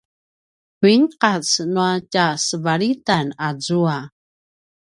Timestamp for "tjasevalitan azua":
2.11-3.97